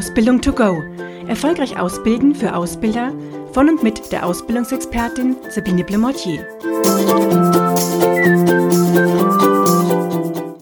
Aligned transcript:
Ausbildung 0.00 0.40
to 0.40 0.54
go. 0.54 0.82
Erfolgreich 1.28 1.78
ausbilden 1.78 2.34
für 2.34 2.56
Ausbilder 2.56 3.12
von 3.52 3.68
und 3.68 3.82
mit 3.82 4.10
der 4.10 4.24
Ausbildungsexpertin 4.24 5.36
Sabine 5.50 5.84
Blemortier. 5.84 6.48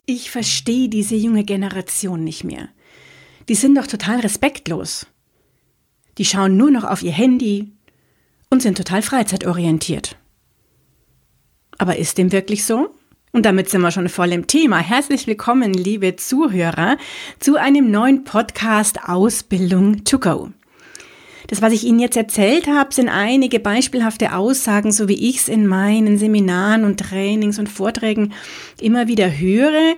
Ich 0.06 0.32
verstehe 0.32 0.88
diese 0.88 1.14
junge 1.14 1.45
Generation 1.45 2.24
nicht 2.24 2.43
mehr. 2.43 2.69
Die 3.48 3.55
sind 3.55 3.77
doch 3.77 3.87
total 3.87 4.19
respektlos. 4.19 5.06
Die 6.18 6.25
schauen 6.25 6.57
nur 6.57 6.73
noch 6.73 6.82
auf 6.82 7.05
ihr 7.05 7.12
Handy 7.12 7.70
und 8.50 8.61
sind 8.61 8.77
total 8.77 9.02
freizeitorientiert. 9.02 10.16
Aber 11.79 11.95
ist 11.95 12.18
dem 12.18 12.32
wirklich 12.32 12.64
so? 12.64 12.93
Und 13.32 13.45
damit 13.45 13.68
sind 13.68 13.82
wir 13.82 13.90
schon 13.90 14.08
voll 14.08 14.32
im 14.32 14.46
Thema. 14.46 14.79
Herzlich 14.79 15.26
willkommen, 15.26 15.74
liebe 15.74 16.16
Zuhörer, 16.16 16.96
zu 17.38 17.56
einem 17.56 17.91
neuen 17.91 18.24
Podcast 18.24 19.00
Ausbildung 19.05 20.05
to 20.05 20.19
go. 20.19 20.48
Das, 21.48 21.60
was 21.62 21.72
ich 21.72 21.84
Ihnen 21.84 21.98
jetzt 21.98 22.16
erzählt 22.16 22.66
habe, 22.66 22.92
sind 22.92 23.09
einige 23.09 23.60
beispielhafte 23.60 24.34
Aussagen, 24.34 24.92
so 24.92 25.09
wie 25.09 25.28
ich 25.28 25.38
es 25.38 25.48
in 25.48 25.66
meinen 25.66 26.19
Seminaren 26.19 26.84
und 26.84 27.00
Trainings 27.00 27.59
und 27.59 27.69
Vorträgen 27.69 28.33
immer 28.80 29.09
wieder 29.09 29.30
höre, 29.30 29.95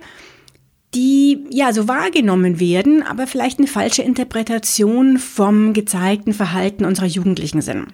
die 0.95 1.45
ja 1.51 1.73
so 1.73 1.87
wahrgenommen 1.87 2.59
werden, 2.59 3.02
aber 3.02 3.27
vielleicht 3.29 3.59
eine 3.59 3.69
falsche 3.69 4.02
Interpretation 4.02 5.19
vom 5.19 5.73
gezeigten 5.73 6.33
Verhalten 6.33 6.85
unserer 6.85 7.07
Jugendlichen 7.07 7.62
sind. 7.62 7.87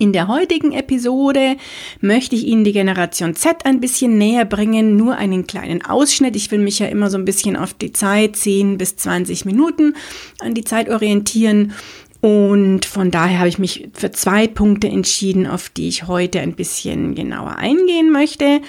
In 0.00 0.12
der 0.12 0.28
heutigen 0.28 0.70
Episode 0.70 1.56
möchte 2.00 2.36
ich 2.36 2.46
Ihnen 2.46 2.62
die 2.62 2.72
Generation 2.72 3.34
Z 3.34 3.66
ein 3.66 3.80
bisschen 3.80 4.16
näher 4.16 4.44
bringen, 4.44 4.96
nur 4.96 5.16
einen 5.16 5.48
kleinen 5.48 5.84
Ausschnitt. 5.84 6.36
Ich 6.36 6.52
will 6.52 6.60
mich 6.60 6.78
ja 6.78 6.86
immer 6.86 7.10
so 7.10 7.18
ein 7.18 7.24
bisschen 7.24 7.56
auf 7.56 7.74
die 7.74 7.92
Zeit, 7.92 8.36
10 8.36 8.78
bis 8.78 8.94
20 8.94 9.44
Minuten 9.44 9.96
an 10.38 10.54
die 10.54 10.62
Zeit 10.62 10.88
orientieren. 10.88 11.72
Und 12.20 12.84
von 12.84 13.10
daher 13.10 13.40
habe 13.40 13.48
ich 13.48 13.58
mich 13.58 13.88
für 13.92 14.12
zwei 14.12 14.46
Punkte 14.46 14.86
entschieden, 14.86 15.48
auf 15.48 15.68
die 15.68 15.88
ich 15.88 16.06
heute 16.06 16.38
ein 16.38 16.54
bisschen 16.54 17.16
genauer 17.16 17.56
eingehen 17.56 18.12
möchte. 18.12 18.60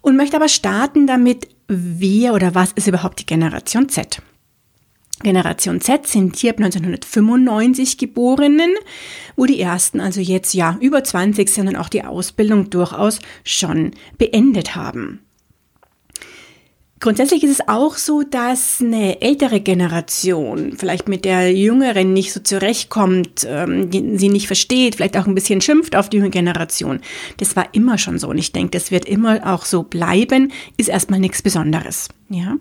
Und 0.00 0.16
möchte 0.16 0.36
aber 0.36 0.48
starten 0.48 1.08
damit, 1.08 1.48
wer 1.66 2.34
oder 2.34 2.54
was 2.54 2.70
ist 2.70 2.86
überhaupt 2.86 3.18
die 3.18 3.26
Generation 3.26 3.88
Z? 3.88 4.22
Generation 5.22 5.80
Z 5.80 6.06
sind 6.06 6.36
hier 6.36 6.50
ab 6.50 6.58
1995 6.58 7.96
Geborenen, 7.96 8.74
wo 9.34 9.46
die 9.46 9.60
ersten 9.60 10.00
also 10.00 10.20
jetzt 10.20 10.52
ja 10.52 10.76
über 10.80 11.02
20 11.02 11.48
sind 11.48 11.68
und 11.68 11.76
auch 11.76 11.88
die 11.88 12.04
Ausbildung 12.04 12.70
durchaus 12.70 13.20
schon 13.44 13.92
beendet 14.18 14.74
haben. 14.76 15.20
Grundsätzlich 16.98 17.44
ist 17.44 17.60
es 17.60 17.68
auch 17.68 17.96
so, 17.96 18.22
dass 18.22 18.80
eine 18.80 19.20
ältere 19.20 19.60
Generation 19.60 20.74
vielleicht 20.78 21.08
mit 21.08 21.26
der 21.26 21.52
jüngeren 21.52 22.14
nicht 22.14 22.32
so 22.32 22.40
zurechtkommt, 22.40 23.46
ähm, 23.46 23.90
sie 23.92 24.30
nicht 24.30 24.46
versteht, 24.46 24.96
vielleicht 24.96 25.16
auch 25.18 25.26
ein 25.26 25.34
bisschen 25.34 25.60
schimpft 25.60 25.94
auf 25.94 26.08
die 26.08 26.16
junge 26.16 26.30
Generation. 26.30 27.00
Das 27.36 27.54
war 27.54 27.68
immer 27.74 27.98
schon 27.98 28.18
so 28.18 28.28
und 28.28 28.38
ich 28.38 28.52
denke, 28.52 28.70
das 28.70 28.90
wird 28.90 29.04
immer 29.04 29.52
auch 29.52 29.66
so 29.66 29.82
bleiben, 29.82 30.52
ist 30.78 30.88
erstmal 30.88 31.20
nichts 31.20 31.42
Besonderes. 31.42 32.08
Ja. 32.30 32.56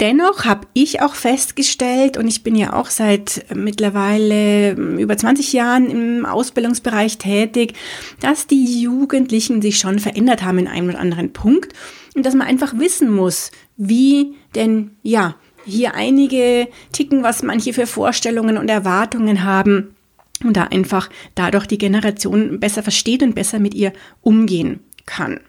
Dennoch 0.00 0.44
habe 0.44 0.66
ich 0.72 1.02
auch 1.02 1.14
festgestellt, 1.14 2.16
und 2.16 2.26
ich 2.26 2.42
bin 2.42 2.56
ja 2.56 2.72
auch 2.72 2.90
seit 2.90 3.46
mittlerweile 3.54 4.72
über 4.72 5.16
20 5.16 5.52
Jahren 5.52 5.88
im 5.88 6.26
Ausbildungsbereich 6.26 7.18
tätig, 7.18 7.74
dass 8.20 8.48
die 8.48 8.80
Jugendlichen 8.80 9.62
sich 9.62 9.78
schon 9.78 10.00
verändert 10.00 10.42
haben 10.42 10.58
in 10.58 10.66
einem 10.66 10.88
oder 10.88 10.98
anderen 10.98 11.32
Punkt 11.32 11.72
und 12.16 12.26
dass 12.26 12.34
man 12.34 12.48
einfach 12.48 12.76
wissen 12.76 13.08
muss, 13.14 13.52
wie 13.76 14.34
denn, 14.56 14.90
ja, 15.02 15.36
hier 15.64 15.94
einige 15.94 16.68
ticken, 16.92 17.22
was 17.22 17.42
manche 17.42 17.72
für 17.72 17.86
Vorstellungen 17.86 18.58
und 18.58 18.68
Erwartungen 18.68 19.44
haben 19.44 19.94
und 20.42 20.56
da 20.56 20.64
einfach 20.64 21.08
dadurch 21.34 21.66
die 21.66 21.78
Generation 21.78 22.58
besser 22.58 22.82
versteht 22.82 23.22
und 23.22 23.34
besser 23.34 23.60
mit 23.60 23.74
ihr 23.74 23.92
umgehen 24.20 24.80
kann. 25.06 25.40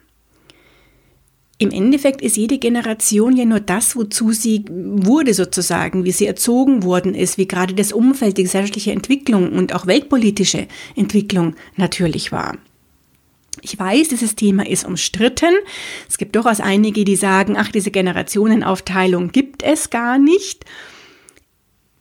Im 1.58 1.72
Endeffekt 1.72 2.22
ist 2.22 2.36
jede 2.36 2.58
Generation 2.58 3.38
ja 3.38 3.46
nur 3.46 3.62
das, 3.62 3.96
wozu 3.96 4.34
sie 4.34 4.66
wurde 4.70 5.34
sozusagen, 5.34 6.04
wie 6.04 6.12
sie 6.12 6.26
erzogen 6.26 6.84
worden 6.84 7.16
ist, 7.16 7.38
wie 7.38 7.48
gerade 7.48 7.74
das 7.74 7.94
Umfeld, 7.94 8.38
die 8.38 8.44
gesellschaftliche 8.44 8.92
Entwicklung 8.92 9.54
und 9.54 9.74
auch 9.74 9.88
weltpolitische 9.88 10.68
Entwicklung 10.98 11.56
natürlich 11.78 12.34
war. 12.34 12.58
Ich 13.62 13.80
weiß, 13.80 14.10
dieses 14.10 14.36
Thema 14.36 14.68
ist 14.68 14.86
umstritten. 14.86 15.56
Es 16.10 16.18
gibt 16.18 16.36
durchaus 16.36 16.60
einige, 16.60 17.06
die 17.06 17.16
sagen, 17.16 17.56
ach, 17.58 17.72
diese 17.72 17.90
Generationenaufteilung 17.90 19.32
gibt 19.32 19.64
es 19.64 19.90
gar 19.90 20.18
nicht. 20.18 20.66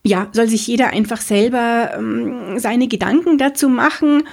Ja, 0.05 0.29
soll 0.33 0.49
sich 0.49 0.67
jeder 0.67 0.89
einfach 0.89 1.21
selber 1.21 1.93
ähm, 1.97 2.59
seine 2.59 2.89
Gedanken 2.89 3.39
dazu 3.39 3.69
machen. 3.69 4.25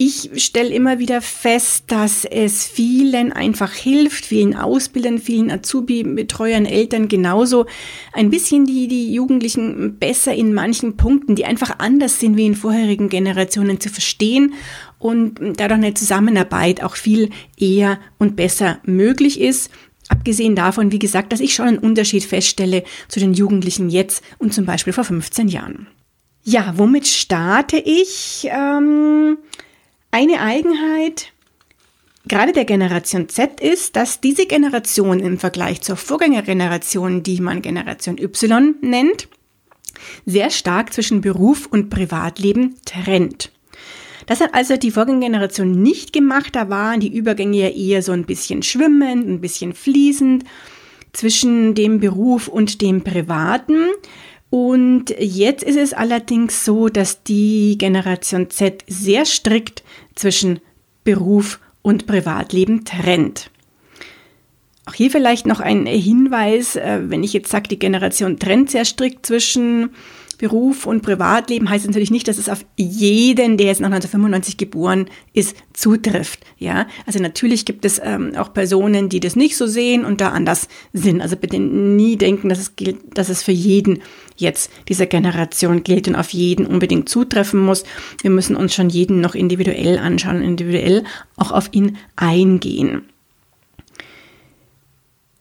Ich 0.00 0.30
stelle 0.36 0.72
immer 0.72 1.00
wieder 1.00 1.20
fest, 1.20 1.86
dass 1.88 2.24
es 2.24 2.64
vielen 2.64 3.32
einfach 3.32 3.72
hilft, 3.72 4.26
vielen 4.26 4.54
Ausbildern, 4.54 5.18
vielen 5.18 5.50
Azubi-Betreuern, 5.50 6.66
Eltern 6.66 7.08
genauso, 7.08 7.66
ein 8.12 8.30
bisschen 8.30 8.64
die, 8.64 8.86
die 8.86 9.12
Jugendlichen 9.12 9.98
besser 9.98 10.32
in 10.32 10.54
manchen 10.54 10.96
Punkten, 10.96 11.34
die 11.34 11.46
einfach 11.46 11.80
anders 11.80 12.20
sind 12.20 12.36
wie 12.36 12.46
in 12.46 12.54
vorherigen 12.54 13.08
Generationen, 13.08 13.80
zu 13.80 13.88
verstehen 13.88 14.54
und 15.00 15.40
dadurch 15.56 15.80
eine 15.80 15.94
Zusammenarbeit 15.94 16.80
auch 16.84 16.94
viel 16.94 17.30
eher 17.56 17.98
und 18.18 18.36
besser 18.36 18.78
möglich 18.84 19.40
ist. 19.40 19.68
Abgesehen 20.08 20.54
davon, 20.54 20.92
wie 20.92 21.00
gesagt, 21.00 21.32
dass 21.32 21.40
ich 21.40 21.54
schon 21.54 21.66
einen 21.66 21.78
Unterschied 21.78 22.22
feststelle 22.22 22.84
zu 23.08 23.18
den 23.18 23.34
Jugendlichen 23.34 23.90
jetzt 23.90 24.22
und 24.38 24.54
zum 24.54 24.64
Beispiel 24.64 24.92
vor 24.92 25.02
15 25.02 25.48
Jahren. 25.48 25.88
Ja, 26.44 26.74
womit 26.76 27.08
starte 27.08 27.78
ich? 27.78 28.48
Ähm 28.48 29.38
eine 30.10 30.40
Eigenheit 30.40 31.32
gerade 32.28 32.52
der 32.52 32.64
Generation 32.64 33.28
Z 33.28 33.60
ist, 33.60 33.96
dass 33.96 34.20
diese 34.20 34.46
Generation 34.46 35.18
im 35.20 35.38
Vergleich 35.38 35.80
zur 35.80 35.96
Vorgängergeneration, 35.96 37.22
die 37.22 37.40
man 37.40 37.62
Generation 37.62 38.18
Y 38.18 38.74
nennt, 38.82 39.28
sehr 40.26 40.50
stark 40.50 40.92
zwischen 40.92 41.20
Beruf 41.20 41.66
und 41.66 41.90
Privatleben 41.90 42.76
trennt. 42.84 43.50
Das 44.26 44.40
hat 44.40 44.54
also 44.54 44.76
die 44.76 44.90
Vorgängergeneration 44.90 45.82
nicht 45.82 46.12
gemacht. 46.12 46.54
Da 46.54 46.68
waren 46.68 47.00
die 47.00 47.16
Übergänge 47.16 47.56
ja 47.56 47.68
eher 47.70 48.02
so 48.02 48.12
ein 48.12 48.26
bisschen 48.26 48.62
schwimmend, 48.62 49.26
ein 49.26 49.40
bisschen 49.40 49.72
fließend 49.72 50.44
zwischen 51.14 51.74
dem 51.74 51.98
Beruf 51.98 52.46
und 52.46 52.82
dem 52.82 53.02
Privaten. 53.02 53.86
Und 54.50 55.10
jetzt 55.18 55.62
ist 55.62 55.76
es 55.76 55.92
allerdings 55.92 56.64
so, 56.64 56.88
dass 56.88 57.22
die 57.22 57.76
Generation 57.76 58.48
Z 58.50 58.82
sehr 58.86 59.26
strikt 59.26 59.82
zwischen 60.14 60.60
Beruf 61.04 61.60
und 61.82 62.06
Privatleben 62.06 62.84
trennt. 62.84 63.50
Auch 64.86 64.94
hier 64.94 65.10
vielleicht 65.10 65.46
noch 65.46 65.60
ein 65.60 65.84
Hinweis, 65.84 66.76
äh, 66.76 67.00
wenn 67.08 67.22
ich 67.22 67.34
jetzt 67.34 67.50
sage, 67.50 67.68
die 67.68 67.78
Generation 67.78 68.38
trennt 68.38 68.70
sehr 68.70 68.86
strikt 68.86 69.26
zwischen 69.26 69.90
Beruf 70.38 70.86
und 70.86 71.02
Privatleben 71.02 71.68
heißt 71.68 71.86
natürlich 71.86 72.12
nicht, 72.12 72.28
dass 72.28 72.38
es 72.38 72.48
auf 72.48 72.64
jeden, 72.76 73.56
der 73.56 73.66
jetzt 73.66 73.80
nach 73.80 73.88
1995 73.88 74.56
geboren 74.56 75.06
ist, 75.32 75.56
zutrifft. 75.72 76.40
Ja, 76.58 76.86
also 77.06 77.18
natürlich 77.18 77.64
gibt 77.64 77.84
es 77.84 78.00
ähm, 78.02 78.34
auch 78.36 78.54
Personen, 78.54 79.08
die 79.08 79.18
das 79.18 79.34
nicht 79.34 79.56
so 79.56 79.66
sehen 79.66 80.04
und 80.04 80.20
da 80.20 80.28
anders 80.28 80.68
sind. 80.92 81.20
Also 81.20 81.36
bitte 81.36 81.58
nie 81.58 82.16
denken, 82.16 82.48
dass 82.48 82.60
es 82.60 82.76
gilt, 82.76 82.98
dass 83.18 83.28
es 83.28 83.42
für 83.42 83.52
jeden 83.52 84.00
jetzt 84.36 84.70
dieser 84.88 85.06
Generation 85.06 85.82
gilt 85.82 86.06
und 86.06 86.14
auf 86.14 86.30
jeden 86.30 86.66
unbedingt 86.66 87.08
zutreffen 87.08 87.60
muss. 87.60 87.82
Wir 88.22 88.30
müssen 88.30 88.54
uns 88.54 88.74
schon 88.74 88.90
jeden 88.90 89.20
noch 89.20 89.34
individuell 89.34 89.98
anschauen, 89.98 90.40
individuell 90.40 91.02
auch 91.36 91.50
auf 91.50 91.68
ihn 91.72 91.96
eingehen. 92.14 93.02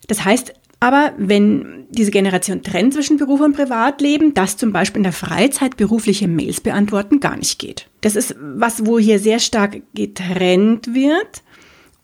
Das 0.08 0.24
heißt, 0.24 0.54
aber 0.80 1.14
wenn 1.18 1.88
diese 1.90 2.12
Generation 2.12 2.62
trennt 2.62 2.94
zwischen 2.94 3.18
Beruf 3.18 3.40
und 3.40 3.56
Privatleben, 3.56 4.34
dass 4.34 4.58
zum 4.58 4.72
Beispiel 4.72 5.00
in 5.00 5.04
der 5.04 5.14
Freizeit 5.14 5.78
berufliche 5.78 6.28
Mails 6.28 6.62
beantworten 6.62 7.20
gar 7.20 7.36
nicht 7.36 7.58
geht. 7.58 7.88
Das 8.02 8.16
ist 8.16 8.36
was, 8.40 8.86
wo 8.86 9.00
hier 9.00 9.20
sehr 9.20 9.40
stark 9.40 9.82
getrennt 9.96 10.94
wird. 10.94 11.42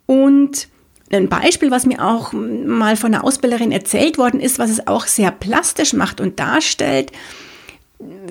Und 0.07 0.67
ein 1.11 1.29
Beispiel, 1.29 1.69
was 1.69 1.85
mir 1.85 2.03
auch 2.03 2.33
mal 2.33 2.95
von 2.95 3.13
einer 3.13 3.23
Ausbilderin 3.23 3.71
erzählt 3.71 4.17
worden 4.17 4.39
ist, 4.39 4.57
was 4.57 4.71
es 4.71 4.87
auch 4.87 5.05
sehr 5.05 5.31
plastisch 5.31 5.93
macht 5.93 6.19
und 6.19 6.39
darstellt, 6.39 7.11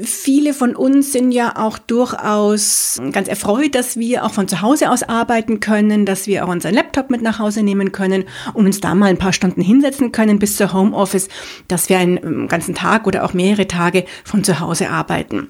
viele 0.03 0.55
von 0.55 0.75
uns 0.75 1.13
sind 1.13 1.33
ja 1.33 1.57
auch 1.57 1.79
durchaus 1.79 3.01
ganz 3.13 3.29
erfreut, 3.29 3.75
dass 3.75 3.97
wir 3.97 4.25
auch 4.25 4.33
von 4.33 4.49
zu 4.49 4.63
Hause 4.63 4.91
aus 4.91 5.03
arbeiten 5.03 5.61
können, 5.61 6.07
dass 6.07 6.27
wir 6.27 6.45
auch 6.45 6.49
unseren 6.49 6.75
Laptop 6.75 7.11
mit 7.11 7.23
nach 7.23 7.39
Hause 7.39 7.63
nehmen 7.63 7.93
können 7.93 8.25
und 8.55 8.67
uns 8.67 8.81
da 8.81 8.95
mal 8.95 9.07
ein 9.07 9.19
paar 9.19 9.33
Stunden 9.33 9.61
hinsetzen 9.61 10.13
können 10.13 10.39
bis 10.39 10.57
zur 10.57 10.73
Homeoffice, 10.73 11.29
dass 11.69 11.89
wir 11.89 11.99
einen 11.99 12.17
ähm, 12.19 12.49
ganzen 12.49 12.75
Tag 12.75 13.07
oder 13.07 13.25
auch 13.25 13.35
mehrere 13.35 13.69
Tage 13.69 14.05
von 14.25 14.45
zu 14.45 14.61
Hause 14.61 14.91
arbeiten. 14.91 15.49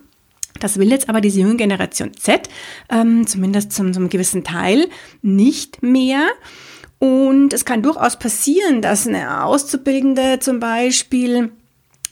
Das 0.60 0.78
will 0.78 0.90
jetzt 0.90 1.08
aber 1.08 1.20
diese 1.20 1.40
junge 1.40 1.56
Generation 1.56 2.12
Z, 2.14 2.48
ähm, 2.90 3.26
zumindest 3.26 3.72
zum, 3.72 3.92
zum 3.92 4.08
gewissen 4.08 4.44
Teil, 4.44 4.88
nicht 5.22 5.82
mehr. 5.82 6.26
Und 6.98 7.52
es 7.52 7.64
kann 7.64 7.82
durchaus 7.82 8.18
passieren, 8.18 8.80
dass 8.80 9.06
eine 9.06 9.44
Auszubildende 9.44 10.38
zum 10.38 10.60
Beispiel 10.60 11.50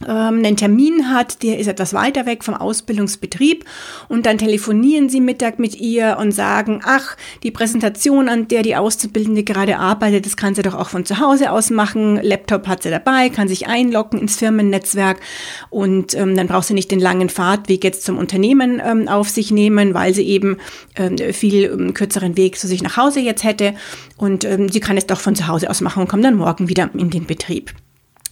einen 0.06 0.56
Termin 0.56 1.11
hat, 1.11 1.43
der 1.43 1.58
ist 1.58 1.67
etwas 1.67 1.93
weiter 1.93 2.25
weg 2.25 2.43
vom 2.43 2.55
Ausbildungsbetrieb 2.55 3.67
und 4.08 4.25
dann 4.25 4.38
telefonieren 4.38 5.11
sie 5.11 5.20
Mittag 5.20 5.58
mit 5.58 5.79
ihr 5.79 6.17
und 6.19 6.32
sagen, 6.32 6.81
ach, 6.85 7.17
die 7.43 7.50
Präsentation, 7.50 8.29
an 8.29 8.49
der 8.49 8.62
die 8.62 8.76
Auszubildende 8.76 9.44
gerade 9.44 9.79
arbeitet, 9.79 10.25
das 10.25 10.37
kann 10.37 10.55
sie 10.55 10.62
doch 10.62 10.75
auch 10.75 10.88
von 10.88 11.05
zu 11.05 11.19
Hause 11.19 11.52
aus 11.52 11.70
machen. 11.70 12.19
Laptop 12.23 12.67
hat 12.67 12.82
sie 12.82 12.91
dabei, 12.91 13.29
kann 13.29 13.49
sich 13.49 13.67
einloggen 13.67 14.19
ins 14.19 14.37
Firmennetzwerk 14.37 15.20
und 15.69 16.14
ähm, 16.14 16.35
dann 16.35 16.47
braucht 16.47 16.67
sie 16.67 16.75
nicht 16.75 16.91
den 16.91 17.00
langen 17.00 17.29
Fahrtweg 17.29 17.85
jetzt 17.85 18.05
zum 18.05 18.17
Unternehmen 18.17 18.81
ähm, 18.85 19.06
auf 19.06 19.29
sich 19.29 19.50
nehmen, 19.50 19.93
weil 19.93 20.14
sie 20.14 20.26
eben 20.26 20.56
ähm, 20.97 21.19
viel 21.32 21.64
ähm, 21.64 21.93
kürzeren 21.93 22.38
Weg 22.38 22.58
zu 22.58 22.67
sich 22.67 22.82
nach 22.82 22.97
Hause 22.97 23.20
jetzt 23.20 23.44
hätte 23.44 23.75
und 24.17 24.44
ähm, 24.44 24.70
sie 24.70 24.81
kann 24.81 24.97
es 24.97 25.06
doch 25.06 25.20
von 25.20 25.35
zu 25.35 25.47
Hause 25.47 25.69
aus 25.69 25.82
machen 25.82 26.00
und 26.00 26.08
kommt 26.08 26.25
dann 26.25 26.37
morgen 26.37 26.69
wieder 26.69 26.88
in 26.94 27.11
den 27.11 27.26
Betrieb. 27.26 27.75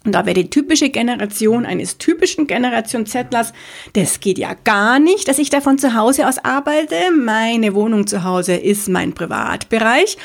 Und 0.08 0.12
da 0.12 0.24
wäre 0.24 0.32
die 0.32 0.48
typische 0.48 0.88
Generation 0.88 1.66
eines 1.66 1.98
typischen 1.98 2.46
Generation 2.46 3.04
Zettlers, 3.04 3.52
das 3.92 4.20
geht 4.20 4.38
ja 4.38 4.54
gar 4.64 4.98
nicht, 4.98 5.28
dass 5.28 5.38
ich 5.38 5.50
da 5.50 5.60
von 5.60 5.76
zu 5.76 5.92
Hause 5.92 6.26
aus 6.26 6.38
arbeite. 6.42 6.94
Meine 7.14 7.74
Wohnung 7.74 8.06
zu 8.06 8.24
Hause 8.24 8.54
ist 8.54 8.88
mein 8.88 9.12
Privatbereich 9.12 10.16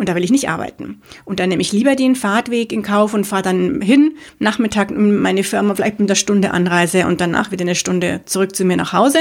und 0.00 0.08
da 0.08 0.14
will 0.14 0.24
ich 0.24 0.30
nicht 0.30 0.48
arbeiten. 0.48 1.02
Und 1.26 1.40
dann 1.40 1.50
nehme 1.50 1.60
ich 1.60 1.72
lieber 1.72 1.94
den 1.94 2.16
Fahrtweg 2.16 2.72
in 2.72 2.82
Kauf 2.82 3.12
und 3.12 3.26
fahre 3.26 3.42
dann 3.42 3.82
hin, 3.82 4.16
Nachmittag 4.38 4.90
in 4.90 5.20
meine 5.20 5.44
Firma, 5.44 5.74
vielleicht 5.74 6.00
mit 6.00 6.08
einer 6.08 6.16
Stunde 6.16 6.52
Anreise 6.52 7.06
und 7.06 7.20
danach 7.20 7.50
wieder 7.50 7.64
eine 7.64 7.74
Stunde 7.74 8.22
zurück 8.24 8.56
zu 8.56 8.64
mir 8.64 8.78
nach 8.78 8.94
Hause 8.94 9.18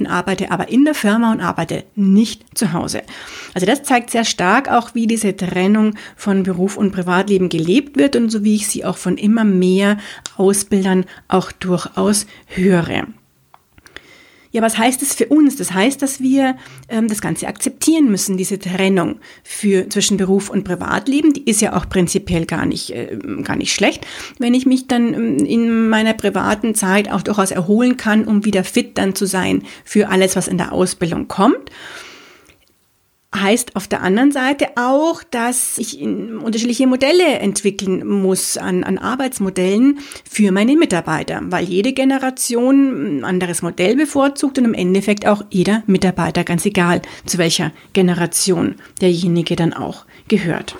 und 0.00 0.06
arbeite 0.06 0.50
aber 0.50 0.70
in 0.70 0.86
der 0.86 0.94
Firma 0.94 1.32
und 1.32 1.42
arbeite 1.42 1.84
nicht 1.96 2.58
zu 2.58 2.72
Hause. 2.72 3.02
Also 3.52 3.66
das 3.66 3.82
zeigt 3.82 4.08
sehr 4.08 4.24
stark 4.24 4.70
auch, 4.70 4.94
wie 4.94 5.06
diese 5.06 5.36
Trennung 5.36 5.96
von 6.16 6.44
Beruf 6.44 6.78
und 6.78 6.92
Privatleben 6.92 7.50
gelebt 7.50 7.98
wird 7.98 8.16
und 8.16 8.30
so 8.30 8.42
wie 8.42 8.54
ich 8.54 8.68
sie 8.68 8.86
auch 8.86 8.96
von 8.96 9.18
immer 9.18 9.44
mehr 9.44 9.98
Ausbildern 10.38 11.04
auch 11.28 11.52
durchaus 11.52 12.26
höre. 12.46 13.06
Ja, 14.52 14.60
was 14.60 14.76
heißt 14.76 15.00
das 15.00 15.14
für 15.14 15.26
uns? 15.26 15.56
Das 15.56 15.72
heißt, 15.72 16.02
dass 16.02 16.20
wir 16.20 16.56
ähm, 16.88 17.08
das 17.08 17.22
Ganze 17.22 17.48
akzeptieren 17.48 18.10
müssen, 18.10 18.36
diese 18.36 18.58
Trennung 18.58 19.18
für, 19.42 19.88
zwischen 19.88 20.18
Beruf 20.18 20.50
und 20.50 20.64
Privatleben. 20.64 21.32
Die 21.32 21.48
ist 21.48 21.62
ja 21.62 21.74
auch 21.74 21.88
prinzipiell 21.88 22.44
gar 22.44 22.66
nicht, 22.66 22.90
äh, 22.90 23.18
gar 23.42 23.56
nicht 23.56 23.72
schlecht, 23.72 24.06
wenn 24.38 24.52
ich 24.52 24.66
mich 24.66 24.86
dann 24.86 25.14
ähm, 25.14 25.36
in 25.38 25.88
meiner 25.88 26.12
privaten 26.12 26.74
Zeit 26.74 27.10
auch 27.10 27.22
durchaus 27.22 27.50
erholen 27.50 27.96
kann, 27.96 28.24
um 28.24 28.44
wieder 28.44 28.62
fit 28.62 28.98
dann 28.98 29.14
zu 29.14 29.26
sein 29.26 29.62
für 29.84 30.10
alles, 30.10 30.36
was 30.36 30.48
in 30.48 30.58
der 30.58 30.72
Ausbildung 30.72 31.28
kommt 31.28 31.70
heißt 33.34 33.76
auf 33.76 33.88
der 33.88 34.02
anderen 34.02 34.30
Seite 34.32 34.68
auch, 34.76 35.22
dass 35.22 35.78
ich 35.78 36.00
unterschiedliche 36.00 36.86
Modelle 36.86 37.38
entwickeln 37.38 38.06
muss 38.06 38.56
an, 38.56 38.84
an 38.84 38.98
Arbeitsmodellen 38.98 39.98
für 40.28 40.52
meine 40.52 40.76
Mitarbeiter, 40.76 41.40
weil 41.44 41.64
jede 41.64 41.92
Generation 41.92 43.18
ein 43.18 43.24
anderes 43.24 43.62
Modell 43.62 43.96
bevorzugt 43.96 44.58
und 44.58 44.64
im 44.64 44.74
Endeffekt 44.74 45.26
auch 45.26 45.42
jeder 45.50 45.82
Mitarbeiter, 45.86 46.44
ganz 46.44 46.66
egal 46.66 47.02
zu 47.24 47.38
welcher 47.38 47.72
Generation 47.92 48.76
derjenige 49.00 49.56
dann 49.56 49.72
auch 49.72 50.04
gehört. 50.28 50.76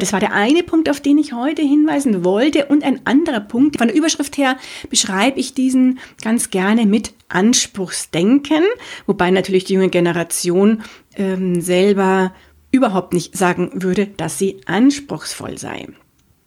Das 0.00 0.12
war 0.12 0.20
der 0.20 0.32
eine 0.32 0.62
Punkt, 0.62 0.88
auf 0.88 1.00
den 1.00 1.18
ich 1.18 1.32
heute 1.32 1.62
hinweisen 1.62 2.24
wollte. 2.24 2.66
Und 2.66 2.82
ein 2.82 3.06
anderer 3.06 3.40
Punkt, 3.40 3.78
von 3.78 3.88
der 3.88 3.96
Überschrift 3.96 4.38
her 4.38 4.56
beschreibe 4.88 5.38
ich 5.38 5.54
diesen 5.54 5.98
ganz 6.22 6.50
gerne 6.50 6.86
mit 6.86 7.12
Anspruchsdenken, 7.28 8.64
wobei 9.06 9.30
natürlich 9.30 9.64
die 9.64 9.74
junge 9.74 9.90
Generation 9.90 10.82
ähm, 11.16 11.60
selber 11.60 12.32
überhaupt 12.72 13.12
nicht 13.12 13.36
sagen 13.36 13.70
würde, 13.74 14.06
dass 14.06 14.38
sie 14.38 14.60
anspruchsvoll 14.66 15.58
sei. 15.58 15.88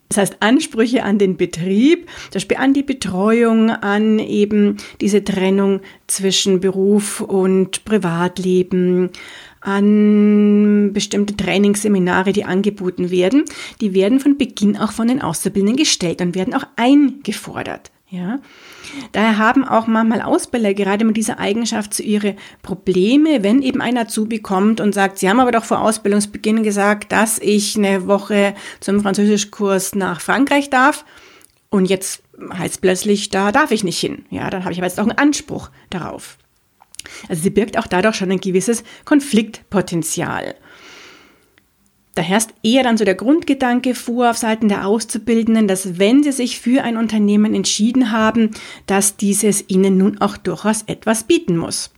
Das 0.08 0.18
heißt, 0.18 0.36
Ansprüche 0.40 1.02
an 1.02 1.18
den 1.18 1.36
Betrieb, 1.36 2.08
zum 2.24 2.34
Beispiel 2.34 2.56
an 2.58 2.74
die 2.74 2.82
Betreuung, 2.82 3.70
an 3.70 4.18
eben 4.18 4.76
diese 5.00 5.24
Trennung 5.24 5.80
zwischen 6.06 6.60
Beruf 6.60 7.20
und 7.20 7.84
Privatleben, 7.84 9.10
an 9.64 10.92
bestimmte 10.92 11.36
Trainingsseminare, 11.36 12.32
die 12.32 12.44
angeboten 12.44 13.10
werden, 13.10 13.44
die 13.80 13.94
werden 13.94 14.20
von 14.20 14.36
Beginn 14.36 14.76
auch 14.76 14.92
von 14.92 15.08
den 15.08 15.22
Auszubildenden 15.22 15.76
gestellt 15.76 16.20
und 16.20 16.34
werden 16.34 16.54
auch 16.54 16.66
eingefordert. 16.76 17.90
Ja. 18.10 18.38
Daher 19.12 19.38
haben 19.38 19.64
auch 19.64 19.88
manchmal 19.88 20.20
Ausbilder 20.20 20.72
gerade 20.74 21.04
mit 21.04 21.16
dieser 21.16 21.40
Eigenschaft 21.40 21.94
zu 21.94 22.02
ihre 22.02 22.36
Probleme, 22.62 23.42
wenn 23.42 23.62
eben 23.62 23.80
ein 23.80 23.98
Azubi 23.98 24.38
kommt 24.38 24.80
und 24.80 24.94
sagt, 24.94 25.18
Sie 25.18 25.28
haben 25.28 25.40
aber 25.40 25.50
doch 25.50 25.64
vor 25.64 25.80
Ausbildungsbeginn 25.80 26.62
gesagt, 26.62 27.10
dass 27.10 27.38
ich 27.38 27.76
eine 27.76 28.06
Woche 28.06 28.54
zum 28.78 29.00
Französischkurs 29.00 29.94
nach 29.96 30.20
Frankreich 30.20 30.70
darf 30.70 31.04
und 31.70 31.86
jetzt 31.86 32.22
heißt 32.52 32.82
plötzlich, 32.82 33.30
da 33.30 33.50
darf 33.50 33.72
ich 33.72 33.82
nicht 33.82 33.98
hin. 33.98 34.26
Ja, 34.30 34.48
dann 34.50 34.62
habe 34.62 34.72
ich 34.72 34.78
aber 34.78 34.86
jetzt 34.86 35.00
auch 35.00 35.08
einen 35.08 35.18
Anspruch 35.18 35.70
darauf. 35.90 36.38
Also 37.28 37.42
sie 37.42 37.50
birgt 37.50 37.78
auch 37.78 37.86
dadurch 37.86 38.16
schon 38.16 38.30
ein 38.30 38.40
gewisses 38.40 38.84
Konfliktpotenzial. 39.04 40.54
Da 42.14 42.22
herrscht 42.22 42.50
eher 42.62 42.84
dann 42.84 42.96
so 42.96 43.04
der 43.04 43.16
Grundgedanke 43.16 43.94
vor 43.94 44.30
auf 44.30 44.36
Seiten 44.36 44.68
der 44.68 44.86
Auszubildenden, 44.86 45.66
dass 45.66 45.98
wenn 45.98 46.22
sie 46.22 46.32
sich 46.32 46.60
für 46.60 46.82
ein 46.84 46.96
Unternehmen 46.96 47.54
entschieden 47.54 48.12
haben, 48.12 48.50
dass 48.86 49.16
dieses 49.16 49.68
ihnen 49.68 49.98
nun 49.98 50.20
auch 50.20 50.36
durchaus 50.36 50.82
etwas 50.82 51.24
bieten 51.24 51.56
muss. 51.56 51.93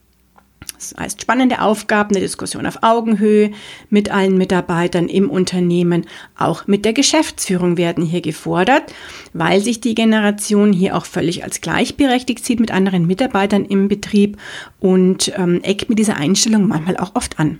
Das 0.79 0.95
heißt 0.99 1.23
spannende 1.23 1.61
Aufgaben, 1.63 2.11
eine 2.11 2.21
Diskussion 2.21 2.67
auf 2.67 2.83
Augenhöhe 2.83 3.51
mit 3.89 4.11
allen 4.11 4.37
Mitarbeitern 4.37 5.09
im 5.09 5.31
Unternehmen, 5.31 6.07
auch 6.37 6.67
mit 6.67 6.85
der 6.85 6.93
Geschäftsführung 6.93 7.77
werden 7.77 8.05
hier 8.05 8.21
gefordert, 8.21 8.93
weil 9.33 9.61
sich 9.61 9.81
die 9.81 9.95
Generation 9.95 10.73
hier 10.73 10.97
auch 10.97 11.07
völlig 11.07 11.45
als 11.45 11.61
gleichberechtigt 11.61 12.45
sieht 12.45 12.61
mit 12.61 12.71
anderen 12.71 13.07
Mitarbeitern 13.07 13.65
im 13.65 13.89
Betrieb 13.89 14.37
und 14.81 15.33
ähm, 15.37 15.63
eckt 15.63 15.89
mit 15.89 15.99
dieser 15.99 16.17
Einstellung 16.17 16.69
manchmal 16.69 16.97
auch 16.99 17.15
oft 17.15 17.39
an. 17.39 17.59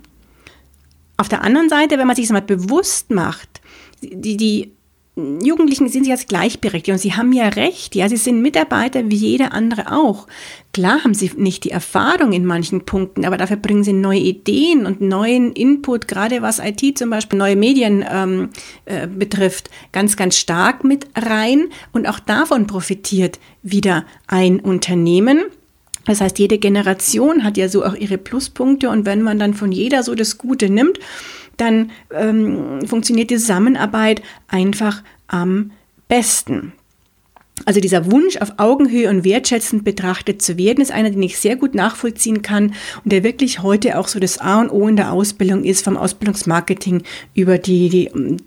Auf 1.17 1.29
der 1.29 1.43
anderen 1.43 1.69
Seite, 1.69 1.97
wenn 1.97 2.07
man 2.07 2.15
sich 2.15 2.25
das 2.25 2.33
mal 2.33 2.41
bewusst 2.41 3.09
macht, 3.09 3.61
die, 4.01 4.37
die 4.37 4.76
Jugendlichen 5.43 5.89
sind 5.89 6.03
sich 6.03 6.11
als 6.11 6.27
gleichberechtigt 6.27 6.93
und 6.93 6.99
sie 6.99 7.13
haben 7.13 7.33
ja 7.33 7.47
recht, 7.47 7.95
ja, 7.95 8.07
sie 8.07 8.17
sind 8.17 8.41
Mitarbeiter 8.41 9.09
wie 9.09 9.15
jeder 9.15 9.51
andere 9.51 9.91
auch. 9.91 10.27
Klar 10.73 11.03
haben 11.03 11.15
sie 11.15 11.31
nicht 11.35 11.63
die 11.63 11.71
Erfahrung 11.71 12.33
in 12.33 12.45
manchen 12.45 12.85
Punkten, 12.85 13.25
aber 13.25 13.37
dafür 13.37 13.57
bringen 13.57 13.83
sie 13.83 13.93
neue 13.93 14.19
Ideen 14.19 14.85
und 14.85 15.01
neuen 15.01 15.53
Input, 15.53 16.07
gerade 16.07 16.43
was 16.43 16.59
IT 16.59 16.99
zum 16.99 17.09
Beispiel, 17.09 17.39
neue 17.39 17.55
Medien 17.55 18.05
ähm, 18.07 18.49
äh, 18.85 19.07
betrifft, 19.07 19.71
ganz, 19.91 20.17
ganz 20.17 20.37
stark 20.37 20.83
mit 20.83 21.07
rein 21.15 21.69
und 21.93 22.07
auch 22.07 22.19
davon 22.19 22.67
profitiert 22.67 23.39
wieder 23.63 24.05
ein 24.27 24.59
Unternehmen. 24.59 25.45
Das 26.05 26.21
heißt, 26.21 26.37
jede 26.37 26.59
Generation 26.59 27.43
hat 27.43 27.57
ja 27.57 27.69
so 27.69 27.83
auch 27.83 27.95
ihre 27.95 28.19
Pluspunkte 28.19 28.89
und 28.89 29.07
wenn 29.07 29.23
man 29.23 29.39
dann 29.39 29.55
von 29.55 29.71
jeder 29.71 30.03
so 30.03 30.13
das 30.13 30.37
Gute 30.37 30.69
nimmt, 30.69 30.99
dann 31.57 31.91
ähm, 32.13 32.85
funktioniert 32.85 33.29
die 33.29 33.37
Zusammenarbeit 33.37 34.21
einfach 34.47 35.03
am 35.27 35.71
besten. 36.07 36.73
Also 37.65 37.79
dieser 37.79 38.11
Wunsch, 38.11 38.37
auf 38.37 38.53
Augenhöhe 38.57 39.09
und 39.09 39.23
wertschätzend 39.23 39.83
betrachtet 39.83 40.41
zu 40.41 40.57
werden, 40.57 40.81
ist 40.81 40.91
einer, 40.91 41.09
den 41.09 41.23
ich 41.23 41.39
sehr 41.39 41.55
gut 41.55 41.73
nachvollziehen 41.73 42.43
kann 42.43 42.75
und 43.03 43.11
der 43.11 43.23
wirklich 43.23 43.63
heute 43.63 43.97
auch 43.97 44.07
so 44.07 44.19
das 44.19 44.37
A 44.37 44.61
und 44.61 44.69
O 44.69 44.87
in 44.87 44.95
der 44.95 45.11
Ausbildung 45.11 45.63
ist, 45.63 45.83
vom 45.83 45.97
Ausbildungsmarketing 45.97 47.03
über 47.33 47.57
die, 47.57 47.89
die 47.89 48.05
ähm, 48.07 48.37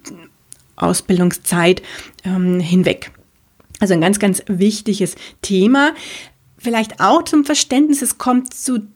Ausbildungszeit 0.77 1.83
ähm, 2.25 2.61
hinweg. 2.61 3.11
Also 3.81 3.95
ein 3.95 4.01
ganz, 4.01 4.19
ganz 4.19 4.43
wichtiges 4.47 5.17
Thema. 5.43 5.93
Vielleicht 6.57 7.01
auch 7.01 7.25
zum 7.25 7.45
Verständnis, 7.45 8.03
es 8.03 8.19
kommt 8.19 8.55
zu 8.55 8.87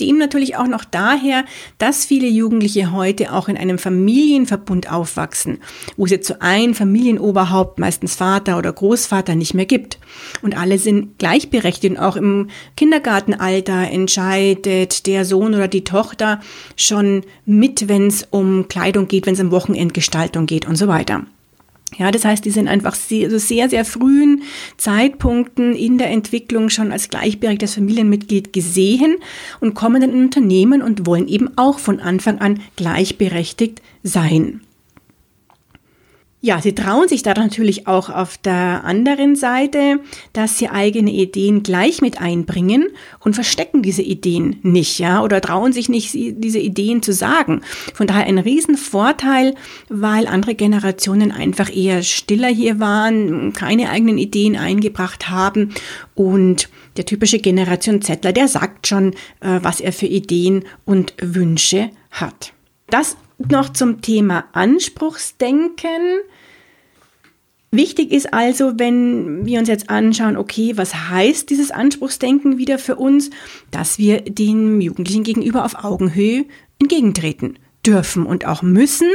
dem 0.00 0.18
natürlich 0.18 0.56
auch 0.56 0.66
noch 0.66 0.84
daher, 0.84 1.44
dass 1.78 2.04
viele 2.04 2.28
Jugendliche 2.28 2.92
heute 2.92 3.32
auch 3.32 3.48
in 3.48 3.56
einem 3.56 3.78
Familienverbund 3.78 4.90
aufwachsen, 4.90 5.58
wo 5.96 6.04
es 6.04 6.10
jetzt 6.10 6.28
so 6.28 6.34
ein 6.40 6.74
Familienoberhaupt, 6.74 7.78
meistens 7.78 8.14
Vater 8.14 8.58
oder 8.58 8.72
Großvater, 8.72 9.34
nicht 9.34 9.54
mehr 9.54 9.66
gibt. 9.66 9.98
Und 10.42 10.56
alle 10.56 10.78
sind 10.78 11.18
gleichberechtigt 11.18 11.96
und 11.96 12.02
auch 12.02 12.16
im 12.16 12.48
Kindergartenalter 12.76 13.90
entscheidet 13.90 15.06
der 15.06 15.24
Sohn 15.24 15.54
oder 15.54 15.68
die 15.68 15.84
Tochter 15.84 16.40
schon 16.76 17.22
mit, 17.44 17.88
wenn 17.88 18.08
es 18.08 18.26
um 18.30 18.68
Kleidung 18.68 19.08
geht, 19.08 19.26
wenn 19.26 19.34
es 19.34 19.40
um 19.40 19.50
Wochenendgestaltung 19.50 20.46
geht 20.46 20.66
und 20.66 20.76
so 20.76 20.88
weiter. 20.88 21.24
Ja, 21.98 22.10
das 22.10 22.24
heißt, 22.24 22.44
die 22.44 22.50
sind 22.50 22.68
einfach 22.68 22.94
sehr, 22.94 23.26
also 23.26 23.38
sehr, 23.38 23.70
sehr 23.70 23.84
frühen 23.84 24.42
Zeitpunkten 24.76 25.74
in 25.74 25.98
der 25.98 26.10
Entwicklung 26.10 26.68
schon 26.68 26.92
als 26.92 27.08
gleichberechtigtes 27.08 27.74
Familienmitglied 27.74 28.52
gesehen 28.52 29.16
und 29.60 29.74
kommen 29.74 30.00
dann 30.00 30.10
in 30.10 30.24
Unternehmen 30.24 30.82
und 30.82 31.06
wollen 31.06 31.28
eben 31.28 31.56
auch 31.56 31.78
von 31.78 32.00
Anfang 32.00 32.38
an 32.38 32.60
gleichberechtigt 32.74 33.80
sein. 34.02 34.60
Ja, 36.42 36.60
sie 36.60 36.74
trauen 36.74 37.08
sich 37.08 37.22
da 37.22 37.32
natürlich 37.32 37.86
auch 37.86 38.10
auf 38.10 38.36
der 38.36 38.84
anderen 38.84 39.36
Seite, 39.36 40.00
dass 40.34 40.58
sie 40.58 40.68
eigene 40.68 41.10
Ideen 41.10 41.62
gleich 41.62 42.02
mit 42.02 42.20
einbringen 42.20 42.88
und 43.20 43.34
verstecken 43.34 43.82
diese 43.82 44.02
Ideen 44.02 44.60
nicht, 44.62 44.98
ja, 44.98 45.24
oder 45.24 45.40
trauen 45.40 45.72
sich 45.72 45.88
nicht, 45.88 46.12
diese 46.14 46.58
Ideen 46.58 47.02
zu 47.02 47.12
sagen. 47.12 47.62
Von 47.94 48.06
daher 48.06 48.26
ein 48.26 48.38
Riesenvorteil, 48.38 49.54
weil 49.88 50.26
andere 50.26 50.54
Generationen 50.54 51.32
einfach 51.32 51.74
eher 51.74 52.02
stiller 52.02 52.48
hier 52.48 52.78
waren, 52.78 53.54
keine 53.54 53.88
eigenen 53.88 54.18
Ideen 54.18 54.56
eingebracht 54.56 55.30
haben 55.30 55.72
und 56.14 56.68
der 56.98 57.06
typische 57.06 57.38
Generation 57.38 58.02
Zettler, 58.02 58.32
der 58.32 58.48
sagt 58.48 58.86
schon, 58.86 59.14
äh, 59.40 59.58
was 59.62 59.80
er 59.80 59.92
für 59.92 60.06
Ideen 60.06 60.64
und 60.84 61.14
Wünsche 61.20 61.90
hat. 62.10 62.52
Das 62.88 63.16
noch 63.38 63.70
zum 63.70 64.00
Thema 64.00 64.44
Anspruchsdenken. 64.52 66.20
Wichtig 67.70 68.12
ist 68.12 68.32
also, 68.32 68.78
wenn 68.78 69.44
wir 69.44 69.58
uns 69.58 69.68
jetzt 69.68 69.90
anschauen, 69.90 70.36
okay, 70.36 70.76
was 70.76 71.10
heißt 71.10 71.50
dieses 71.50 71.70
Anspruchsdenken 71.70 72.58
wieder 72.58 72.78
für 72.78 72.96
uns, 72.96 73.30
dass 73.70 73.98
wir 73.98 74.22
den 74.22 74.80
Jugendlichen 74.80 75.24
gegenüber 75.24 75.64
auf 75.64 75.84
Augenhöhe 75.84 76.46
entgegentreten 76.80 77.58
dürfen 77.84 78.24
und 78.24 78.46
auch 78.46 78.62
müssen. 78.62 79.08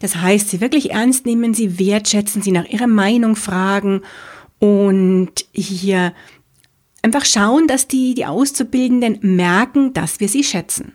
Das 0.00 0.16
heißt, 0.16 0.50
sie 0.50 0.60
wirklich 0.60 0.90
ernst 0.90 1.24
nehmen, 1.24 1.54
sie 1.54 1.78
wertschätzen, 1.78 2.42
sie 2.42 2.52
nach 2.52 2.66
ihrer 2.66 2.86
Meinung 2.86 3.36
fragen 3.36 4.02
und 4.58 5.46
hier 5.52 6.12
einfach 7.02 7.24
schauen, 7.24 7.66
dass 7.68 7.88
die, 7.88 8.14
die 8.14 8.26
Auszubildenden 8.26 9.18
merken, 9.22 9.92
dass 9.94 10.20
wir 10.20 10.28
sie 10.28 10.44
schätzen. 10.44 10.92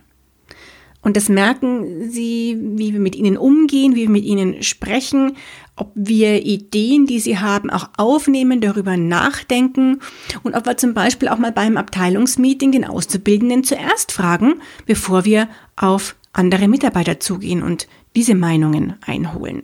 Und 1.01 1.15
das 1.15 1.29
merken 1.29 2.09
sie, 2.11 2.57
wie 2.59 2.91
wir 2.91 2.99
mit 2.99 3.15
ihnen 3.15 3.37
umgehen, 3.37 3.95
wie 3.95 4.01
wir 4.01 4.09
mit 4.09 4.25
ihnen 4.25 4.63
sprechen, 4.63 5.37
ob 5.77 5.91
wir 5.95 6.45
Ideen, 6.45 7.05
die 7.05 7.19
sie 7.19 7.39
haben, 7.39 7.69
auch 7.69 7.89
aufnehmen, 7.95 8.59
darüber 8.59 8.97
nachdenken 8.97 9.99
und 10.43 10.55
ob 10.55 10.65
wir 10.65 10.75
zum 10.75 10.93
Beispiel 10.93 11.29
auch 11.29 11.37
mal 11.37 11.53
beim 11.53 11.77
Abteilungsmeeting 11.77 12.73
den 12.73 12.85
Auszubildenden 12.85 13.63
zuerst 13.63 14.11
fragen, 14.11 14.55
bevor 14.85 15.23
wir 15.23 15.47
auf 15.77 16.15
andere 16.33 16.67
Mitarbeiter 16.67 17.19
zugehen 17.21 17.63
und 17.63 17.87
diese 18.15 18.35
Meinungen 18.35 18.95
einholen. 19.05 19.63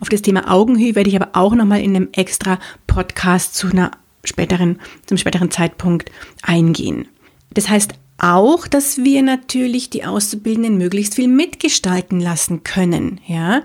Auf 0.00 0.08
das 0.08 0.22
Thema 0.22 0.50
Augenhöhe 0.50 0.94
werde 0.94 1.10
ich 1.10 1.16
aber 1.16 1.30
auch 1.34 1.54
nochmal 1.54 1.80
in 1.82 1.94
einem 1.94 2.08
extra 2.12 2.58
Podcast 2.86 3.54
zu 3.54 3.68
einer 3.68 3.92
späteren, 4.24 4.80
zum 5.06 5.18
späteren 5.18 5.50
Zeitpunkt 5.50 6.10
eingehen. 6.42 7.06
Das 7.54 7.68
heißt, 7.68 7.94
auch, 8.18 8.66
dass 8.66 8.98
wir 8.98 9.22
natürlich 9.22 9.90
die 9.90 10.04
Auszubildenden 10.04 10.78
möglichst 10.78 11.16
viel 11.16 11.28
mitgestalten 11.28 12.18
lassen 12.20 12.62
können. 12.62 13.20
Ja, 13.26 13.62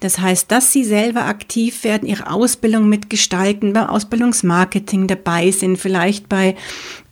das 0.00 0.18
heißt, 0.18 0.50
dass 0.50 0.72
sie 0.72 0.84
selber 0.84 1.26
aktiv 1.26 1.84
werden, 1.84 2.08
ihre 2.08 2.30
Ausbildung 2.30 2.88
mitgestalten, 2.88 3.72
beim 3.72 3.86
Ausbildungsmarketing 3.86 5.06
dabei 5.06 5.50
sind, 5.52 5.76
vielleicht 5.76 6.28
bei 6.28 6.56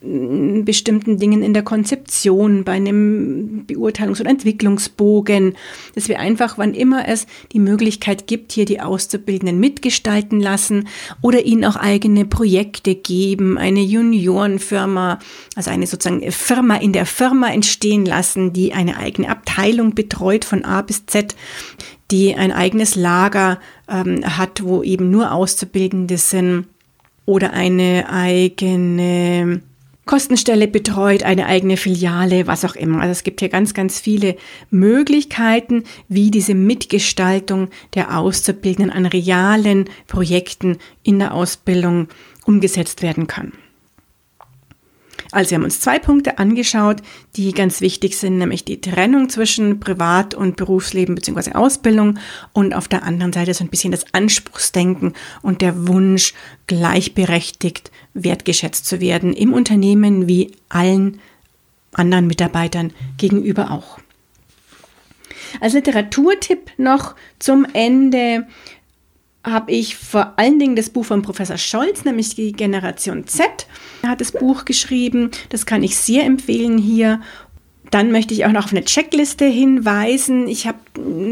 bestimmten 0.03 1.19
Dingen 1.19 1.43
in 1.43 1.53
der 1.53 1.63
Konzeption, 1.63 2.65
bei 2.65 2.73
einem 2.73 3.67
Beurteilungs- 3.67 4.21
oder 4.21 4.31
Entwicklungsbogen, 4.31 5.55
dass 5.95 6.09
wir 6.09 6.19
einfach, 6.19 6.57
wann 6.57 6.73
immer 6.73 7.07
es 7.07 7.27
die 7.53 7.59
Möglichkeit 7.59 8.27
gibt, 8.27 8.53
hier 8.53 8.65
die 8.65 8.81
Auszubildenden 8.81 9.61
mitgestalten 9.61 10.41
lassen 10.41 10.89
oder 11.21 11.45
ihnen 11.45 11.67
auch 11.67 11.77
eigene 11.77 12.25
Projekte 12.25 12.95
geben, 12.95 13.59
eine 13.59 13.83
Juniorenfirma, 13.83 15.19
also 15.55 15.71
eine 15.71 15.87
sozusagen 15.87 16.33
Firma 16.33 16.77
in 16.77 16.95
der 16.95 17.05
Firma 17.05 17.51
entstehen 17.51 18.07
lassen, 18.07 18.55
die 18.55 18.73
eine 18.73 18.97
eigene 18.97 19.29
Abteilung 19.29 19.95
betreut 19.95 20.47
von 20.47 20.65
A 20.65 20.81
bis 20.81 21.05
Z, 21.05 21.37
die 22.11 22.35
ein 22.35 22.53
eigenes 22.53 22.97
Lager 22.97 23.61
ähm, 23.87 24.25
hat, 24.25 24.65
wo 24.65 24.83
eben 24.83 25.11
nur 25.11 25.33
Auszubildende 25.33 26.17
sind 26.17 26.69
oder 27.27 27.53
eine 27.53 28.09
eigene 28.11 29.61
Kostenstelle 30.07 30.67
betreut, 30.67 31.23
eine 31.23 31.47
eigene 31.47 31.77
Filiale, 31.77 32.47
was 32.47 32.65
auch 32.65 32.75
immer. 32.75 33.01
Also 33.01 33.13
es 33.13 33.23
gibt 33.23 33.41
hier 33.41 33.49
ganz, 33.49 33.75
ganz 33.75 34.01
viele 34.01 34.37
Möglichkeiten, 34.71 35.85
wie 36.09 36.31
diese 36.31 36.55
Mitgestaltung 36.55 37.69
der 37.95 38.19
Auszubildenden 38.19 38.91
an 38.93 39.07
realen 39.07 39.89
Projekten 40.09 40.79
in 41.03 41.19
der 41.19 41.35
Ausbildung 41.35 42.09
umgesetzt 42.45 43.03
werden 43.03 43.27
kann. 43.27 43.53
Also 45.33 45.51
wir 45.51 45.57
haben 45.57 45.65
uns 45.65 45.81
zwei 45.81 45.99
Punkte 45.99 46.39
angeschaut, 46.39 47.03
die 47.37 47.53
ganz 47.53 47.81
wichtig 47.81 48.19
sind, 48.19 48.39
nämlich 48.39 48.65
die 48.65 48.81
Trennung 48.81 49.29
zwischen 49.29 49.79
Privat- 49.79 50.35
und 50.35 50.57
Berufsleben 50.57 51.15
bzw. 51.15 51.53
Ausbildung 51.53 52.19
und 52.53 52.75
auf 52.75 52.89
der 52.89 53.05
anderen 53.05 53.33
Seite 53.33 53.55
so 53.55 53.63
ein 53.63 53.71
bisschen 53.71 53.93
das 53.93 54.05
Anspruchsdenken 54.13 55.15
und 55.43 55.63
der 55.63 55.87
Wunsch, 55.87 56.35
gleichberechtigt 56.67 57.91
wertgeschätzt 58.15 58.87
zu 58.87 59.01
werden 59.01 59.33
im 59.33 59.53
Unternehmen 59.53 60.29
wie 60.29 60.53
allen 60.69 61.21
anderen 61.93 62.27
Mitarbeitern 62.27 62.93
gegenüber 63.17 63.71
auch. 63.71 63.99
Als 65.61 65.73
Literaturtipp 65.73 66.71
noch 66.77 67.17
zum 67.39 67.67
Ende 67.73 68.47
habe 69.43 69.73
ich 69.73 69.97
vor 69.97 70.35
allen 70.37 70.59
Dingen 70.59 70.77
das 70.77 70.91
Buch 70.91 71.07
von 71.07 71.23
Professor 71.23 71.57
Scholz, 71.57 72.05
nämlich 72.05 72.35
die 72.35 72.53
Generation 72.53 73.27
Z. 73.27 73.67
Er 74.03 74.11
hat 74.11 74.21
das 74.21 74.33
Buch 74.33 74.65
geschrieben. 74.65 75.31
Das 75.49 75.65
kann 75.65 75.83
ich 75.83 75.97
sehr 75.97 76.25
empfehlen 76.25 76.77
hier. 76.77 77.21
Dann 77.91 78.13
möchte 78.13 78.35
ich 78.35 78.45
auch 78.45 78.53
noch 78.53 78.67
auf 78.67 78.73
eine 78.73 78.85
Checkliste 78.85 79.47
hinweisen. 79.47 80.47
Ich 80.47 80.67
habe 80.67 80.79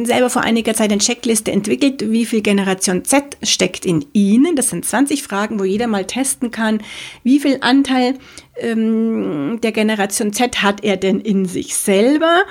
selber 0.05 0.29
vor 0.29 0.43
einiger 0.43 0.75
Zeit 0.75 0.91
eine 0.91 1.01
Checkliste 1.01 1.53
entwickelt, 1.53 2.11
wie 2.11 2.27
viel 2.27 2.41
Generation 2.41 3.05
Z 3.05 3.37
steckt 3.43 3.87
in 3.87 4.05
Ihnen. 4.13 4.57
Das 4.57 4.71
sind 4.71 4.85
20 4.85 5.23
Fragen, 5.23 5.61
wo 5.61 5.65
jeder 5.65 5.87
mal 5.87 6.05
testen 6.05 6.51
kann, 6.51 6.83
wie 7.23 7.39
viel 7.39 7.59
Anteil 7.61 8.15
ähm, 8.61 9.59
der 9.63 9.73
Generation 9.73 10.33
Z 10.33 10.63
hat 10.63 10.85
er 10.85 10.97
denn 10.97 11.21
in 11.21 11.47
sich 11.47 11.75
selber. 11.75 12.45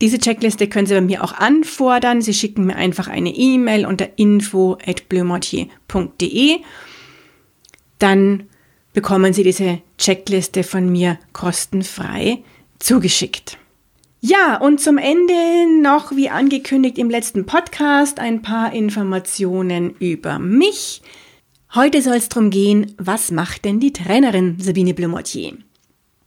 Diese 0.00 0.18
Checkliste 0.18 0.68
können 0.68 0.86
Sie 0.86 0.94
bei 0.94 1.00
mir 1.00 1.24
auch 1.24 1.32
anfordern. 1.32 2.22
Sie 2.22 2.34
schicken 2.34 2.66
mir 2.66 2.76
einfach 2.76 3.08
eine 3.08 3.34
E-Mail 3.34 3.84
unter 3.86 4.10
info@bleumortier.de. 4.16 6.58
Dann 7.98 8.44
bekommen 8.92 9.32
Sie 9.32 9.42
diese 9.42 9.80
Checkliste 9.98 10.62
von 10.64 10.90
mir 10.90 11.18
kostenfrei 11.32 12.42
zugeschickt. 12.78 13.58
Ja, 14.20 14.58
und 14.58 14.80
zum 14.80 14.98
Ende 14.98 15.32
noch, 15.82 16.14
wie 16.14 16.28
angekündigt 16.28 16.96
im 16.96 17.10
letzten 17.10 17.44
Podcast, 17.44 18.20
ein 18.20 18.40
paar 18.40 18.72
Informationen 18.72 19.96
über 19.98 20.38
mich. 20.38 21.02
Heute 21.74 22.02
soll 22.02 22.16
es 22.16 22.28
darum 22.28 22.50
gehen, 22.50 22.94
was 22.98 23.30
macht 23.30 23.64
denn 23.64 23.80
die 23.80 23.94
Trainerin 23.94 24.56
Sabine 24.58 24.92
Blumortier? 24.92 25.54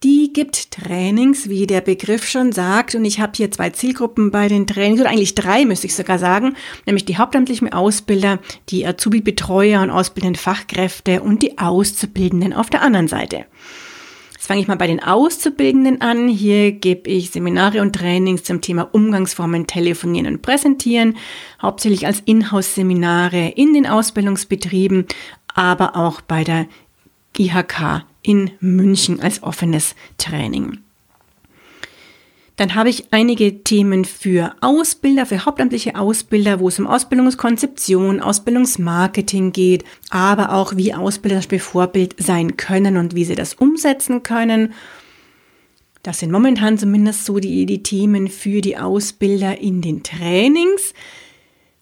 Die 0.02 0.34
gibt 0.34 0.72
Trainings, 0.72 1.50
wie 1.50 1.68
der 1.68 1.82
Begriff 1.82 2.28
schon 2.28 2.52
sagt. 2.52 2.96
Und 2.96 3.06
ich 3.06 3.20
habe 3.20 3.34
hier 3.36 3.52
zwei 3.52 3.70
Zielgruppen 3.70 4.32
bei 4.32 4.48
den 4.48 4.66
Trainings, 4.66 5.02
oder 5.02 5.12
eigentlich 5.12 5.36
drei 5.36 5.66
müsste 5.66 5.86
ich 5.86 5.94
sogar 5.94 6.18
sagen, 6.18 6.56
nämlich 6.88 7.06
die 7.06 7.18
hauptamtlichen 7.18 7.72
Ausbilder, 7.72 8.40
die 8.70 8.88
Azubi-Betreuer 8.88 9.84
und 9.84 9.92
ausbildenden 9.92 10.42
Fachkräfte 10.42 11.22
und 11.22 11.44
die 11.44 11.60
Auszubildenden 11.60 12.52
auf 12.52 12.72
der 12.72 12.82
anderen 12.82 13.08
Seite. 13.08 13.46
Jetzt 14.46 14.50
fange 14.50 14.62
ich 14.62 14.68
mal 14.68 14.78
bei 14.78 14.86
den 14.86 15.02
Auszubildenden 15.02 16.02
an. 16.02 16.28
Hier 16.28 16.72
gebe 16.72 17.10
ich 17.10 17.32
Seminare 17.32 17.82
und 17.82 17.96
Trainings 17.96 18.44
zum 18.44 18.62
Thema 18.62 18.88
Umgangsformen, 18.94 19.66
Telefonieren 19.66 20.28
und 20.28 20.44
Präsentieren, 20.44 21.18
hauptsächlich 21.60 22.06
als 22.06 22.20
Inhouse-Seminare 22.20 23.54
in 23.56 23.74
den 23.74 23.88
Ausbildungsbetrieben, 23.88 25.08
aber 25.56 25.96
auch 25.96 26.22
bei 26.22 26.44
der 26.44 26.68
IHK 27.36 28.06
in 28.22 28.52
München 28.60 29.20
als 29.20 29.42
offenes 29.42 29.96
Training. 30.20 30.78
Dann 32.58 32.76
habe 32.76 32.90
ich 32.90 33.12
einige 33.12 33.64
Themen 33.64 34.06
für 34.06 34.56
Ausbilder, 34.62 35.26
für 35.26 35.46
hauptamtliche 35.46 35.96
Ausbilder, 35.96 36.60
wo 36.62 36.70
es 36.70 36.80
um 36.80 36.88
Ausbildungskonzeption, 36.88 38.22
Ausbildungsmarketing 38.22 39.52
geht, 39.52 39.84
aber 40.10 40.54
auch 40.54 40.78
wie 40.78 40.94
Ausbilder 40.94 41.36
zum 41.36 41.40
Beispiel 41.40 41.60
Vorbild 41.60 42.16
sein 42.18 42.56
können 42.56 42.96
und 42.96 43.14
wie 43.14 43.26
sie 43.26 43.36
das 43.36 43.56
umsetzen 43.56 44.24
können. 44.24 44.74
Das 46.02 46.20
sind 46.20 46.32
momentan 46.32 46.78
zumindest 46.78 47.26
so 47.26 47.40
die, 47.40 47.66
die 47.66 47.84
Themen 47.84 48.30
für 48.30 48.62
die 48.62 48.78
Ausbilder 48.78 49.60
in 49.60 49.82
den 49.82 50.04
Trainings. 50.04 50.94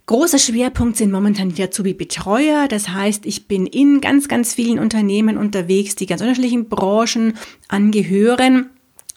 Großer 0.07 0.39
Schwerpunkt 0.39 0.97
sind 0.97 1.11
momentan 1.11 1.53
die 1.53 1.61
Azubi-Betreuer. 1.61 2.67
Das 2.67 2.89
heißt, 2.89 3.25
ich 3.27 3.47
bin 3.47 3.67
in 3.67 4.01
ganz, 4.01 4.27
ganz 4.27 4.55
vielen 4.55 4.79
Unternehmen 4.79 5.37
unterwegs, 5.37 5.95
die 5.95 6.07
ganz 6.07 6.21
unterschiedlichen 6.21 6.67
Branchen 6.67 7.35
angehören 7.67 8.69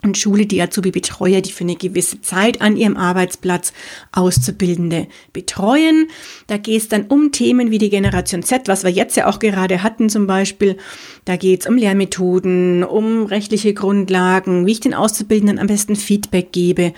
und 0.06 0.16
Schule 0.16 0.46
die 0.46 0.62
Azubi-Betreuer, 0.62 1.40
die 1.40 1.52
für 1.52 1.64
eine 1.64 1.76
gewisse 1.76 2.20
Zeit 2.20 2.60
an 2.60 2.76
ihrem 2.76 2.96
Arbeitsplatz 2.96 3.72
Auszubildende 4.12 5.08
betreuen. 5.32 6.08
Da 6.46 6.56
geht 6.56 6.82
es 6.82 6.88
dann 6.88 7.06
um 7.06 7.32
Themen 7.32 7.70
wie 7.70 7.78
die 7.78 7.90
Generation 7.90 8.42
Z, 8.42 8.68
was 8.68 8.84
wir 8.84 8.90
jetzt 8.90 9.16
ja 9.16 9.26
auch 9.26 9.38
gerade 9.38 9.82
hatten 9.82 10.08
zum 10.08 10.26
Beispiel. 10.26 10.76
Da 11.24 11.36
geht 11.36 11.62
es 11.62 11.66
um 11.66 11.76
Lehrmethoden, 11.76 12.84
um 12.84 13.26
rechtliche 13.26 13.74
Grundlagen, 13.74 14.66
wie 14.66 14.72
ich 14.72 14.80
den 14.80 14.94
Auszubildenden 14.94 15.58
am 15.58 15.66
besten 15.66 15.96
Feedback 15.96 16.52
gebe 16.52 16.92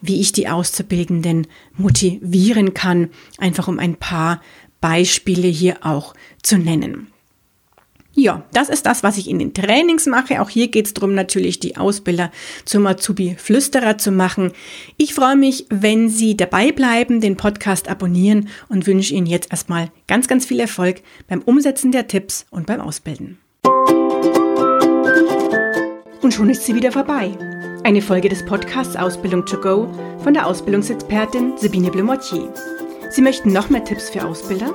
wie 0.00 0.20
ich 0.20 0.30
die 0.30 0.48
Auszubildenden 0.48 1.48
motivieren 1.76 2.72
kann, 2.72 3.10
einfach 3.38 3.66
um 3.66 3.80
ein 3.80 3.96
paar 3.96 4.40
Beispiele 4.80 5.48
hier 5.48 5.78
auch 5.84 6.14
zu 6.40 6.56
nennen. 6.56 7.08
Ja, 8.20 8.42
das 8.52 8.68
ist 8.68 8.84
das, 8.84 9.04
was 9.04 9.16
ich 9.16 9.30
in 9.30 9.38
den 9.38 9.54
Trainings 9.54 10.06
mache. 10.06 10.42
Auch 10.42 10.50
hier 10.50 10.66
geht 10.66 10.86
es 10.86 10.92
darum, 10.92 11.14
natürlich 11.14 11.60
die 11.60 11.76
Ausbilder 11.76 12.32
zum 12.64 12.84
Azubi-Flüsterer 12.84 13.96
zu 13.96 14.10
machen. 14.10 14.50
Ich 14.96 15.14
freue 15.14 15.36
mich, 15.36 15.66
wenn 15.70 16.08
Sie 16.08 16.36
dabei 16.36 16.72
bleiben, 16.72 17.20
den 17.20 17.36
Podcast 17.36 17.88
abonnieren 17.88 18.48
und 18.68 18.88
wünsche 18.88 19.14
Ihnen 19.14 19.28
jetzt 19.28 19.52
erstmal 19.52 19.92
ganz, 20.08 20.26
ganz 20.26 20.44
viel 20.44 20.58
Erfolg 20.58 21.02
beim 21.28 21.42
Umsetzen 21.42 21.92
der 21.92 22.08
Tipps 22.08 22.44
und 22.50 22.66
beim 22.66 22.80
Ausbilden. 22.80 23.38
Und 26.20 26.34
schon 26.34 26.50
ist 26.50 26.64
sie 26.64 26.74
wieder 26.74 26.90
vorbei. 26.90 27.30
Eine 27.84 28.02
Folge 28.02 28.28
des 28.28 28.44
Podcasts 28.44 28.96
Ausbildung 28.96 29.46
to 29.46 29.60
go 29.60 29.88
von 30.24 30.34
der 30.34 30.44
Ausbildungsexpertin 30.44 31.56
Sabine 31.56 31.92
Blumotier. 31.92 32.52
Sie 33.10 33.22
möchten 33.22 33.52
noch 33.52 33.70
mehr 33.70 33.84
Tipps 33.84 34.10
für 34.10 34.26
Ausbilder? 34.26 34.74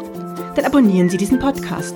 Dann 0.56 0.64
abonnieren 0.64 1.10
Sie 1.10 1.18
diesen 1.18 1.40
Podcast. 1.40 1.96